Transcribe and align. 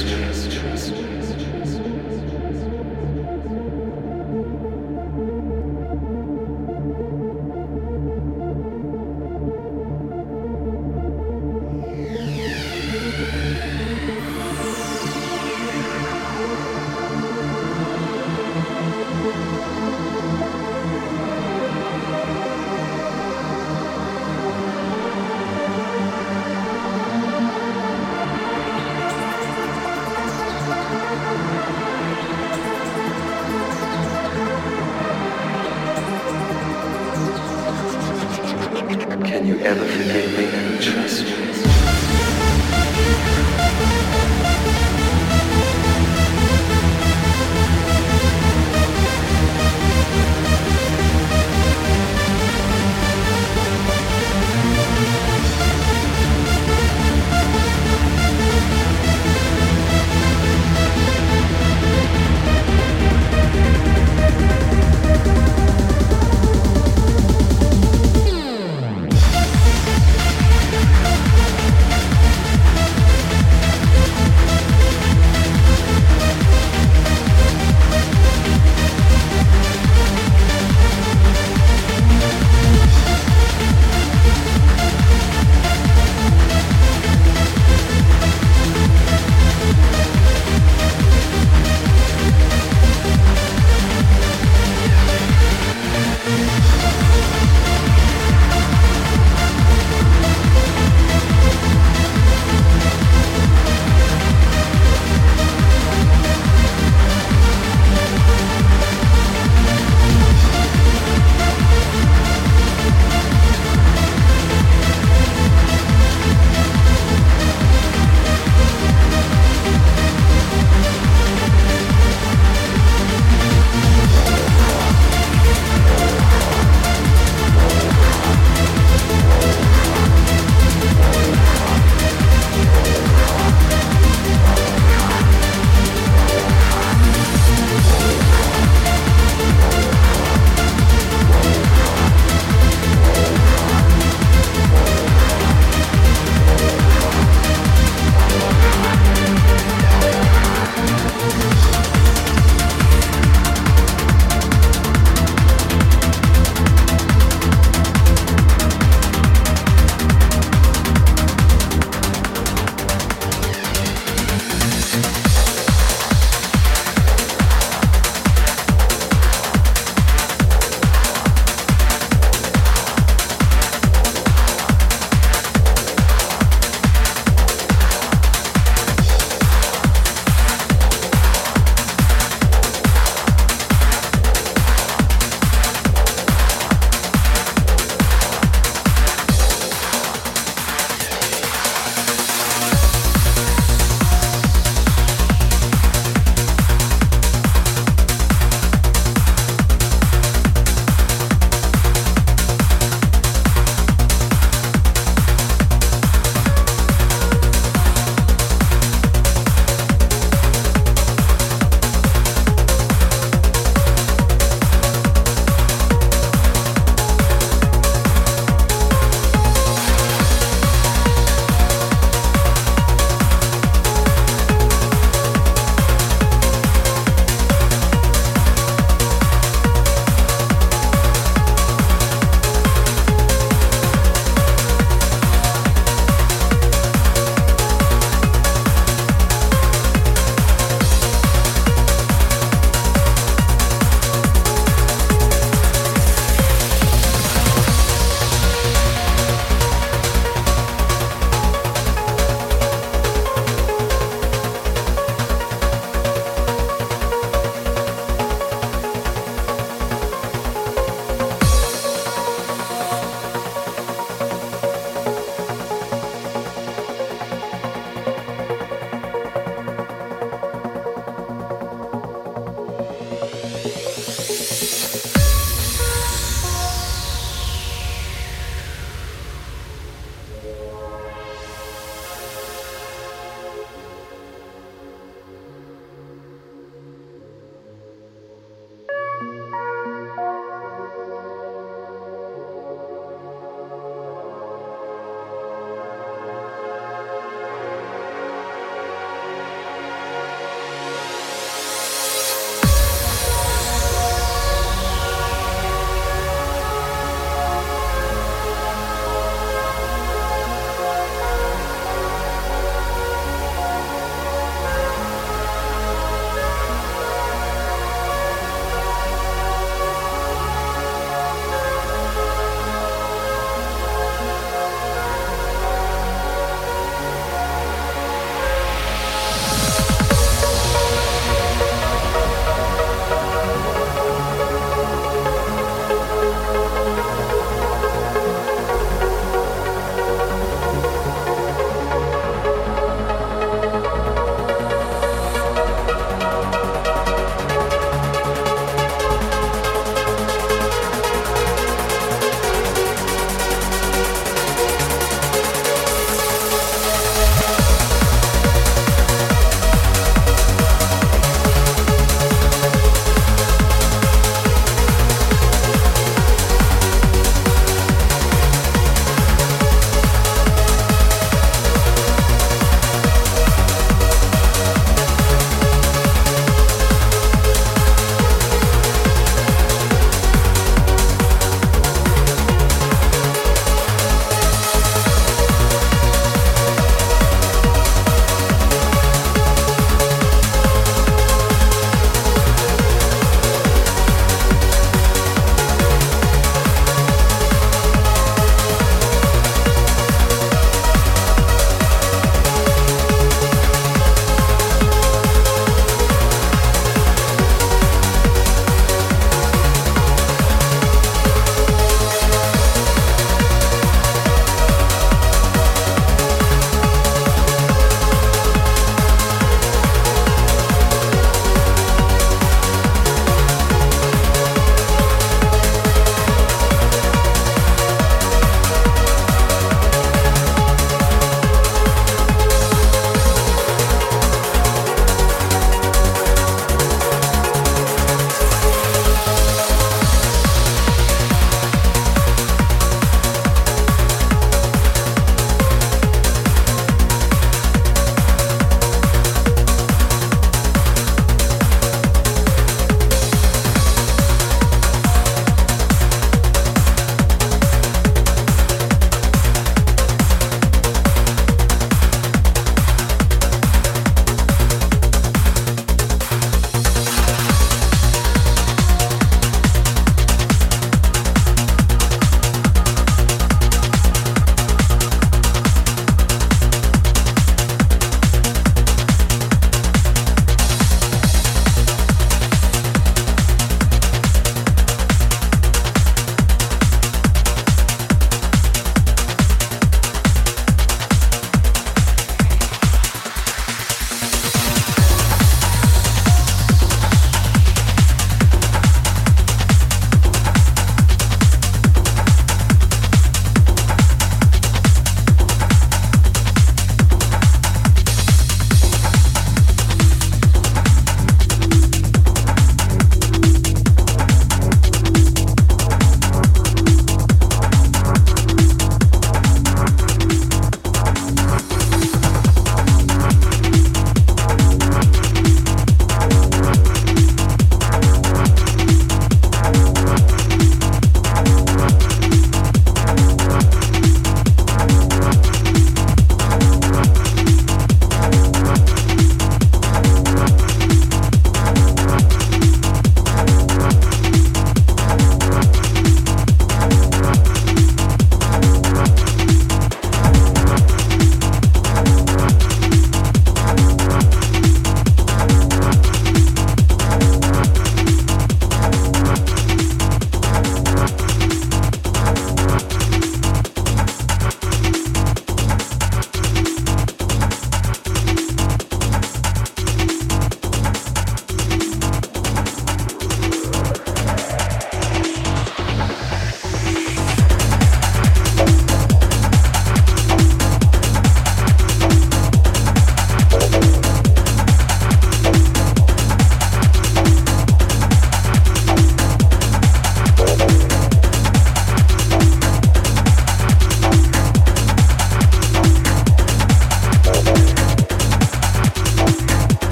and 0.00 0.31